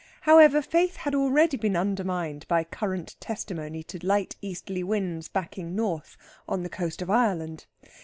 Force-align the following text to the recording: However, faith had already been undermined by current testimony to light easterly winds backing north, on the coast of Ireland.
However, 0.21 0.63
faith 0.63 0.95
had 0.95 1.13
already 1.13 1.57
been 1.57 1.75
undermined 1.75 2.47
by 2.47 2.63
current 2.63 3.15
testimony 3.19 3.83
to 3.83 4.03
light 4.03 4.35
easterly 4.41 4.81
winds 4.83 5.27
backing 5.27 5.75
north, 5.75 6.17
on 6.49 6.63
the 6.63 6.69
coast 6.69 7.03
of 7.03 7.11
Ireland. 7.11 7.67